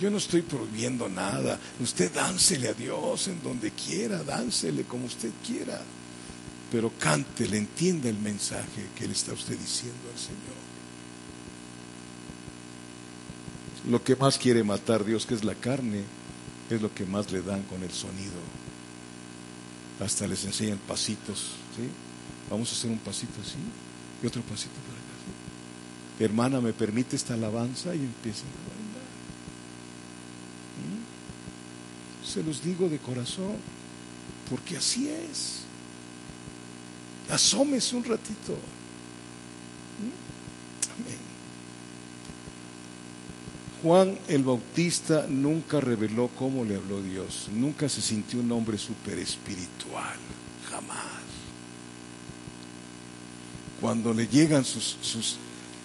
[0.00, 1.58] Yo no estoy prohibiendo nada.
[1.80, 5.80] Usted dánsele a Dios en donde quiera, dánsele como usted quiera
[6.72, 10.62] pero cante, le entienda el mensaje que le está usted diciendo al Señor.
[13.90, 16.02] Lo que más quiere matar Dios, que es la carne,
[16.74, 18.40] es lo que más le dan con el sonido.
[20.00, 21.38] Hasta les enseñan pasitos,
[21.76, 21.88] ¿sí?
[22.50, 23.58] Vamos a hacer un pasito así
[24.22, 25.12] y otro pasito por acá.
[26.18, 27.94] Hermana, ¿me permite esta alabanza?
[27.94, 29.08] Y empiezan a bailar.
[30.78, 32.26] ¿Mm?
[32.26, 33.56] Se los digo de corazón,
[34.50, 35.62] porque así es.
[37.30, 38.56] Asómese un ratito.
[39.98, 40.31] Amén.
[43.82, 47.48] Juan el Bautista nunca reveló cómo le habló Dios.
[47.52, 50.16] Nunca se sintió un hombre super espiritual.
[50.70, 51.22] Jamás.
[53.80, 55.36] Cuando le llegan sus, sus,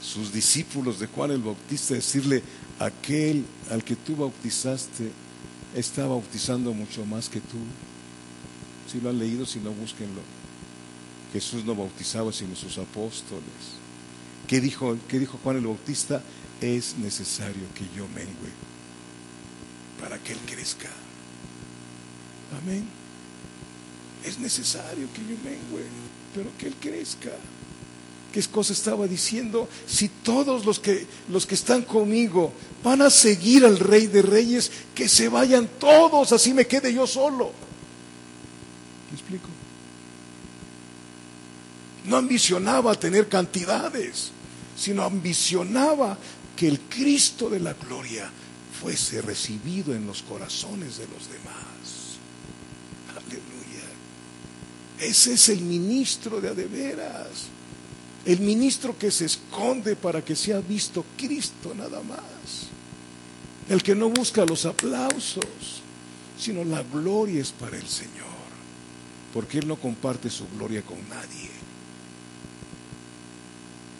[0.04, 2.44] sus discípulos de Juan el Bautista a decirle,
[2.78, 5.12] aquel al que tú bautizaste
[5.76, 7.58] está bautizando mucho más que tú.
[8.92, 10.22] Si lo han leído, si no, búsquenlo.
[11.34, 13.44] Jesús no bautizaba sino sus apóstoles.
[14.48, 16.22] ¿Qué dijo, ¿Qué dijo Juan el Bautista?
[16.62, 18.52] Es necesario que yo mengue
[20.02, 20.90] para que Él crezca.
[22.62, 22.88] Amén.
[24.26, 25.86] Es necesario que yo mengue,
[26.34, 27.32] pero que Él crezca.
[28.32, 29.70] ¿Qué cosa estaba diciendo?
[29.88, 32.52] Si todos los que, los que están conmigo
[32.84, 37.08] van a seguir al Rey de Reyes, que se vayan todos, así me quede yo
[37.08, 37.52] solo.
[39.10, 39.48] ¿Me explico?
[42.06, 44.32] No ambicionaba tener cantidades,
[44.78, 46.18] sino ambicionaba
[46.58, 48.30] que el Cristo de la gloria
[48.82, 52.18] fuese recibido en los corazones de los demás.
[53.12, 53.86] Aleluya.
[55.00, 57.46] Ese es el ministro de adeveras.
[58.26, 62.68] El ministro que se esconde para que sea visto Cristo nada más.
[63.70, 65.82] El que no busca los aplausos,
[66.40, 68.26] sino la gloria es para el Señor.
[69.34, 71.57] Porque Él no comparte su gloria con nadie.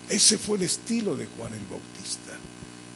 [0.10, 2.34] Ese fue el estilo de Juan el Bautista.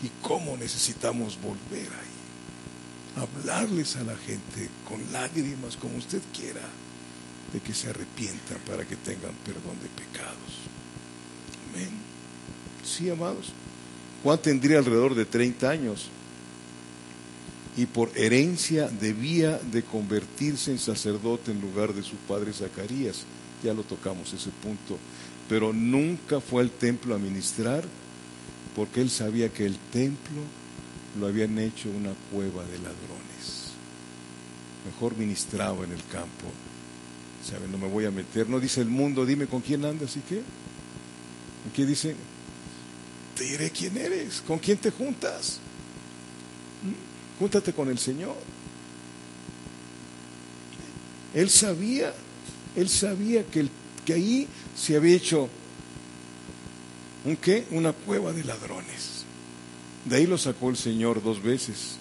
[0.04, 3.24] Y cómo necesitamos volver ahí.
[3.24, 6.62] Hablarles a la gente con lágrimas, como usted quiera,
[7.54, 10.62] de que se arrepientan para que tengan perdón de pecados.
[11.74, 11.90] Amén.
[12.84, 13.52] Sí, amados.
[14.24, 16.10] Juan tendría alrededor de 30 años
[17.78, 23.24] y por herencia debía de convertirse en sacerdote en lugar de su padre Zacarías.
[23.64, 24.98] Ya lo tocamos ese punto
[25.52, 27.84] pero nunca fue al templo a ministrar
[28.74, 30.44] porque él sabía que el templo
[31.20, 33.74] lo habían hecho una cueva de ladrones.
[34.86, 36.48] Mejor ministraba en el campo.
[37.44, 37.68] ¿Sabe?
[37.68, 38.48] No me voy a meter.
[38.48, 40.38] No dice el mundo, dime con quién andas y qué.
[40.38, 42.16] ¿Y qué dice?
[43.36, 45.60] Te diré quién eres, con quién te juntas.
[46.82, 47.40] ¿Mm?
[47.40, 48.38] Júntate con el Señor.
[51.34, 52.14] Él sabía,
[52.78, 55.50] él sabía que el que ahí se había hecho
[57.24, 57.66] un qué?
[57.72, 59.26] Una cueva de ladrones.
[60.06, 61.98] De ahí lo sacó el Señor dos veces.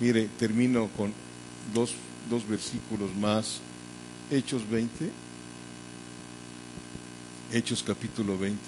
[0.00, 1.12] Mire, termino con
[1.72, 1.94] dos,
[2.28, 3.60] dos versículos más.
[4.30, 5.10] Hechos 20.
[7.52, 8.58] Hechos capítulo 20.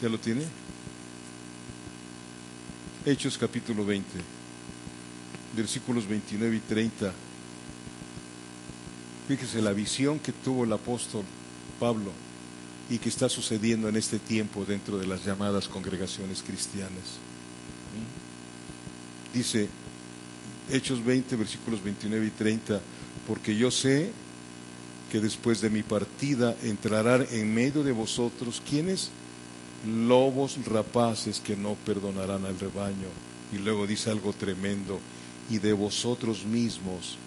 [0.00, 0.61] ¿Ya lo tiene?
[3.04, 4.06] Hechos capítulo 20,
[5.56, 7.12] versículos 29 y 30.
[9.26, 11.24] Fíjese la visión que tuvo el apóstol
[11.80, 12.12] Pablo
[12.88, 17.18] y que está sucediendo en este tiempo dentro de las llamadas congregaciones cristianas.
[19.34, 19.68] Dice
[20.70, 22.80] Hechos 20, versículos 29 y 30,
[23.26, 24.12] porque yo sé
[25.10, 29.10] que después de mi partida entrarán en medio de vosotros quienes
[29.86, 33.08] lobos rapaces que no perdonarán al rebaño.
[33.52, 35.00] Y luego dice algo tremendo,
[35.50, 37.18] y de vosotros mismos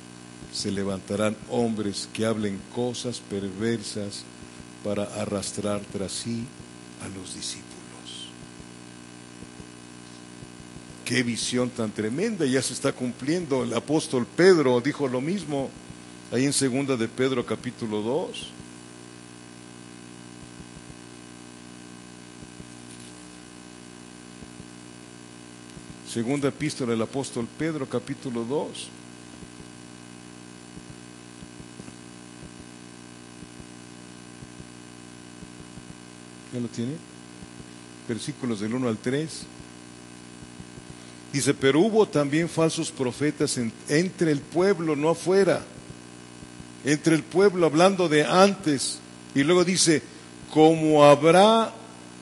[0.51, 4.23] se levantarán hombres que hablen cosas perversas
[4.83, 6.45] para arrastrar tras sí
[7.03, 7.75] a los discípulos.
[11.03, 13.63] Qué visión tan tremenda, ya se está cumpliendo.
[13.63, 15.69] El apóstol Pedro dijo lo mismo
[16.31, 18.54] ahí en segunda de Pedro capítulo 2.
[26.15, 28.87] Segunda epístola del apóstol Pedro capítulo 2.
[36.53, 36.93] ¿Ya lo tiene?
[38.07, 39.41] Versículos del 1 al 3.
[41.33, 43.59] Dice, pero hubo también falsos profetas
[43.89, 45.65] entre el pueblo, no afuera.
[46.85, 48.99] Entre el pueblo, hablando de antes.
[49.35, 50.01] Y luego dice,
[50.53, 51.73] como habrá,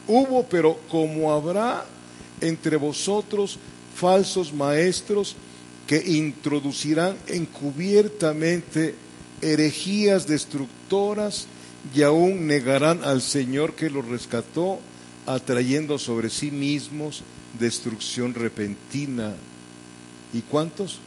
[0.07, 1.85] hubo, pero como habrá
[2.41, 3.59] entre vosotros
[3.95, 5.35] falsos maestros
[5.87, 8.95] que introducirán encubiertamente
[9.41, 11.47] herejías destructoras
[11.93, 14.79] y aún negarán al Señor que los rescató,
[15.25, 17.23] atrayendo sobre sí mismos
[17.59, 19.33] destrucción repentina.
[20.33, 20.99] ¿Y cuántos?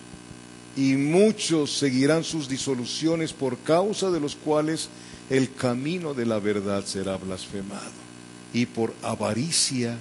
[0.77, 4.89] Y muchos seguirán sus disoluciones por causa de los cuales
[5.31, 8.07] el camino de la verdad será blasfemado.
[8.53, 9.99] Y por avaricia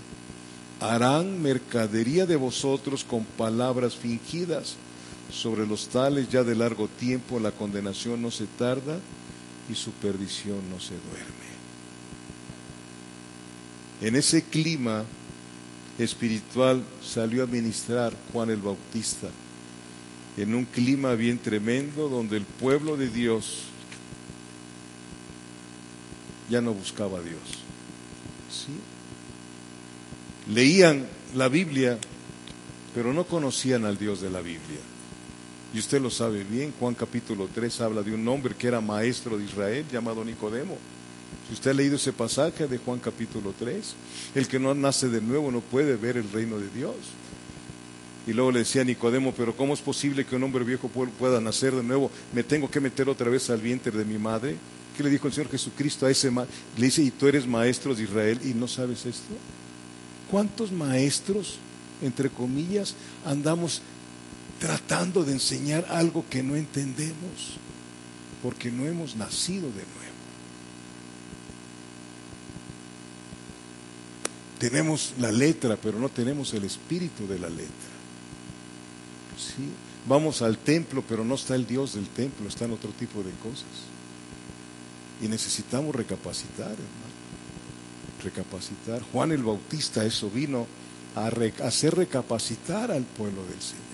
[0.94, 4.76] harán mercadería de vosotros con palabras fingidas.
[5.32, 9.00] Sobre los tales ya de largo tiempo la condenación no se tarda
[9.70, 11.46] y su perdición no se duerme.
[14.02, 15.04] En ese clima
[15.98, 19.30] espiritual salió a ministrar Juan el Bautista
[20.38, 23.64] en un clima bien tremendo donde el pueblo de Dios
[26.50, 27.40] ya no buscaba a Dios.
[28.52, 28.74] ¿Sí?
[30.48, 31.98] Leían la Biblia,
[32.94, 34.80] pero no conocían al Dios de la Biblia.
[35.74, 39.38] Y usted lo sabe bien, Juan capítulo 3 habla de un hombre que era maestro
[39.38, 40.78] de Israel llamado Nicodemo.
[41.48, 43.96] Si usted ha leído ese pasaje de Juan capítulo 3,
[44.36, 46.96] el que no nace de nuevo no puede ver el reino de Dios.
[48.28, 51.76] Y luego le decía Nicodemo, pero ¿cómo es posible que un hombre viejo pueda nacer
[51.76, 52.10] de nuevo?
[52.34, 54.56] ¿Me tengo que meter otra vez al vientre de mi madre?
[54.96, 56.46] ¿Qué le dijo el Señor Jesucristo a ese Le
[56.78, 59.34] dice, ¿y tú eres maestro de Israel y no sabes esto?
[60.30, 61.58] ¿Cuántos maestros,
[62.02, 62.96] entre comillas,
[63.26, 63.82] andamos
[64.60, 67.58] tratando de enseñar algo que no entendemos?
[68.42, 70.06] Porque no hemos nacido de nuevo.
[74.60, 77.96] Tenemos la letra, pero no tenemos el espíritu de la letra.
[80.08, 83.66] Vamos al templo, pero no está el Dios del templo, están otro tipo de cosas.
[85.22, 87.05] Y necesitamos recapacitar, hermano.
[88.26, 89.02] Recapacitar.
[89.12, 90.68] Juan el Bautista eso vino
[91.16, 91.28] a
[91.66, 93.86] hacer recapacitar al pueblo del Señor.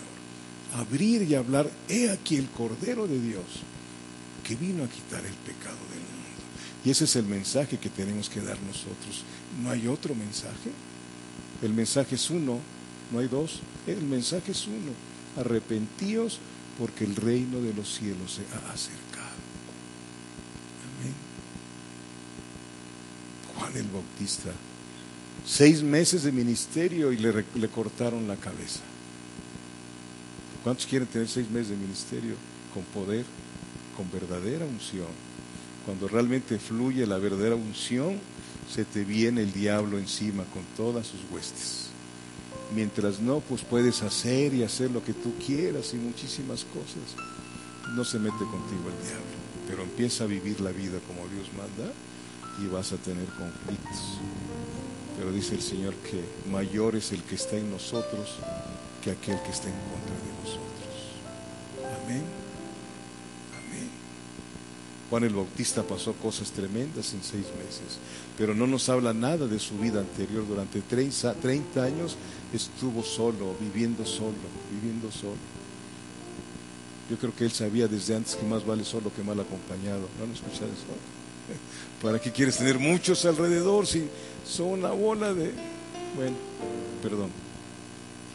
[0.75, 3.45] Abrir y hablar, he aquí el Cordero de Dios
[4.43, 6.11] que vino a quitar el pecado del mundo.
[6.83, 9.23] Y ese es el mensaje que tenemos que dar nosotros.
[9.61, 10.71] No hay otro mensaje.
[11.61, 12.59] El mensaje es uno,
[13.11, 13.59] no hay dos.
[13.85, 14.93] El mensaje es uno.
[15.37, 16.39] Arrepentíos
[16.79, 19.37] porque el reino de los cielos se ha acercado.
[20.99, 21.13] Amén.
[23.75, 24.51] El Bautista,
[25.45, 28.81] seis meses de ministerio y le, le cortaron la cabeza.
[30.63, 32.35] ¿Cuántos quieren tener seis meses de ministerio
[32.73, 33.25] con poder,
[33.95, 35.07] con verdadera unción?
[35.85, 38.19] Cuando realmente fluye la verdadera unción,
[38.69, 41.87] se te viene el diablo encima con todas sus huestes.
[42.75, 47.15] Mientras no, pues puedes hacer y hacer lo que tú quieras y muchísimas cosas.
[47.95, 51.91] No se mete contigo el diablo, pero empieza a vivir la vida como Dios manda
[52.59, 54.19] y vas a tener conflictos.
[55.17, 58.37] Pero dice el Señor que mayor es el que está en nosotros
[59.03, 62.03] que aquel que está en contra de nosotros.
[62.03, 62.41] Amén.
[65.11, 67.99] Juan el Bautista pasó cosas tremendas en seis meses,
[68.37, 70.47] pero no nos habla nada de su vida anterior.
[70.47, 72.15] Durante 30, años
[72.53, 74.37] estuvo solo, viviendo solo,
[74.71, 75.35] viviendo solo.
[77.09, 80.07] Yo creo que él sabía desde antes que más vale solo que mal acompañado.
[80.17, 80.87] ¿No han escuchado eso?
[82.01, 84.07] ¿Para qué quieres tener muchos alrededor si
[84.47, 85.51] son una bola de...
[86.15, 86.35] Bueno,
[87.01, 87.29] perdón.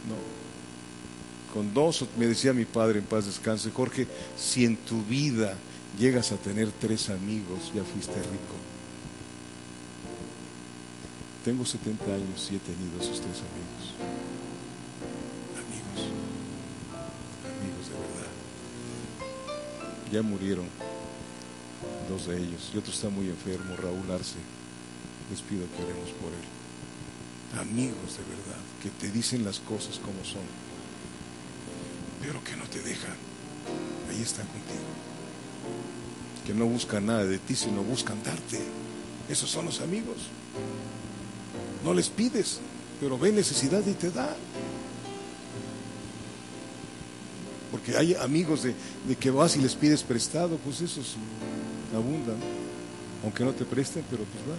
[0.07, 1.53] No.
[1.53, 5.55] Con dos, me decía mi padre en paz descanse, Jorge, si en tu vida
[5.99, 8.55] llegas a tener tres amigos, ya fuiste rico.
[11.43, 13.95] Tengo 70 años y he tenido esos tres amigos.
[15.55, 16.11] Amigos.
[17.59, 18.31] Amigos de verdad.
[20.11, 20.65] Ya murieron
[22.07, 24.37] dos de ellos y otro está muy enfermo, Raúl Arce.
[25.29, 27.59] Les pido que oremos por él.
[27.59, 30.43] Amigos de verdad, que te dicen las cosas como son.
[32.21, 33.15] pero que no te dejan.
[34.09, 34.87] Ahí están contigo.
[36.45, 38.59] Que no buscan nada de ti, sino buscan darte.
[39.29, 40.17] Esos son los amigos.
[41.83, 42.59] No les pides,
[42.99, 44.35] pero ven necesidad y te dan.
[47.71, 48.75] Porque hay amigos de,
[49.19, 51.15] que vas y les pides prestado, pues esos
[51.95, 52.37] abundan.
[53.23, 54.57] Aunque no te presten, pero pues vas.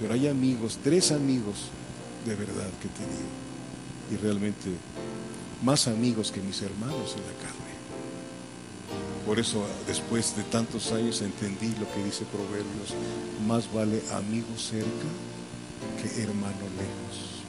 [0.00, 1.70] Pero hay amigos, tres amigos
[2.24, 3.26] de verdad que he tenido.
[4.10, 4.70] Y realmente
[5.62, 7.66] más amigos que mis hermanos en la carne.
[9.26, 12.94] Por eso después de tantos años entendí lo que dice Proverbios,
[13.46, 15.08] más vale amigo cerca
[16.00, 17.42] que hermano lejos.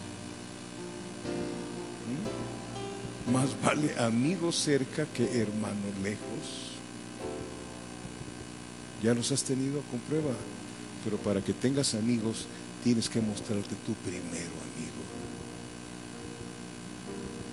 [3.27, 3.33] ¿Mm?
[3.33, 6.76] Más vale amigo cerca que hermano lejos.
[9.03, 10.33] Ya los has tenido, comprueba.
[11.03, 12.47] Pero para que tengas amigos,
[12.83, 15.01] tienes que mostrarte tú primero amigo.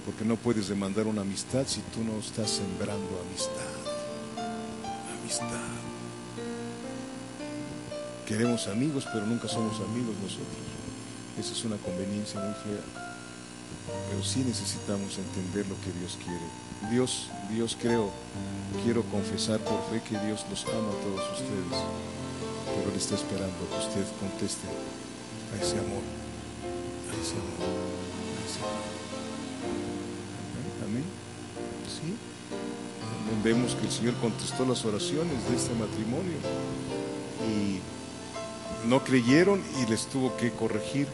[0.07, 3.75] Porque no puedes demandar una amistad si tú no estás sembrando amistad.
[5.21, 5.85] Amistad.
[8.27, 10.65] Queremos amigos, pero nunca somos amigos nosotros.
[11.39, 12.83] Esa es una conveniencia muy fea.
[14.09, 16.74] Pero sí necesitamos entender lo que Dios quiere.
[16.91, 18.11] Dios, Dios creo,
[18.85, 21.83] quiero confesar por fe que Dios los ama a todos ustedes.
[22.77, 26.03] Pero Él está esperando que usted conteste a ese amor,
[27.11, 28.95] a ese amor, a ese amor.
[30.85, 31.05] Amén.
[31.89, 32.17] ¿Sí?
[33.43, 36.39] Vemos que el Señor contestó las oraciones de este matrimonio
[37.49, 37.81] y
[38.89, 41.09] no creyeron y les tuvo que corregir,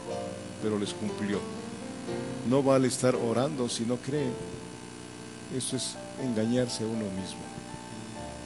[0.62, 1.38] pero les cumplió.
[2.48, 4.32] No vale estar orando si no creen.
[5.56, 7.40] Eso es engañarse a uno mismo.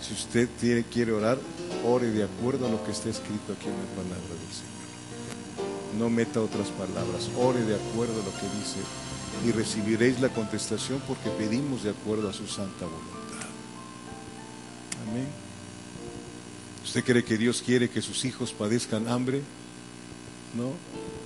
[0.00, 0.48] Si usted
[0.92, 1.38] quiere orar,
[1.84, 4.74] ore de acuerdo a lo que está escrito aquí en la palabra del Señor.
[5.98, 8.80] No meta otras palabras, ore de acuerdo a lo que dice
[9.46, 13.48] y recibiréis la contestación porque pedimos de acuerdo a su santa voluntad.
[15.08, 15.26] Amén.
[16.84, 19.42] ¿Usted cree que Dios quiere que sus hijos padezcan hambre?
[20.54, 20.72] No,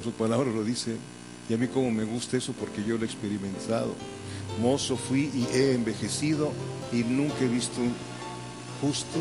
[0.03, 0.97] su palabra lo dice.
[1.49, 3.95] Y a mí como me gusta eso porque yo lo he experimentado.
[4.61, 6.53] Mozo fui y he envejecido
[6.93, 7.95] y nunca he visto un
[8.81, 9.19] justo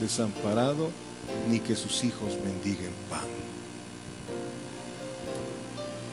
[0.00, 0.90] desamparado
[1.50, 3.24] ni que sus hijos mendiguen pan.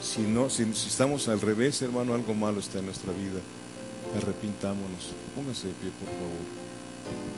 [0.02, 3.40] Si, no, si, estamos al revés, hermano, algo malo está en nuestra vida.
[4.16, 5.12] Arrepintámonos.
[5.34, 6.44] Póngase de pie, por favor.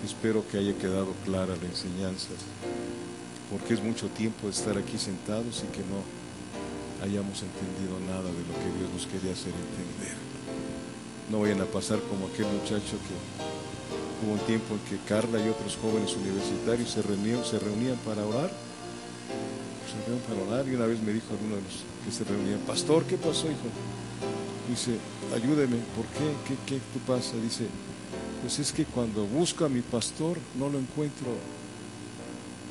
[0.05, 2.29] Espero que haya quedado clara la enseñanza,
[3.51, 6.03] porque es mucho tiempo de estar aquí sentados y que no
[7.03, 10.26] hayamos entendido nada de lo que Dios nos quería hacer entender.
[11.31, 15.49] No vayan a pasar como aquel muchacho que hubo un tiempo en que Carla y
[15.49, 18.51] otros jóvenes universitarios se reunían, se reunían para orar
[20.29, 23.17] para orar y una vez me dijo alguno de los que se reunían, pastor, ¿qué
[23.17, 23.69] pasó, hijo?
[24.69, 24.99] Dice,
[25.35, 26.33] ayúdeme, ¿por qué?
[26.47, 27.37] ¿Qué, qué tú pasa?
[27.43, 27.67] Dice,
[28.43, 31.29] pues es que cuando busco a mi pastor no lo encuentro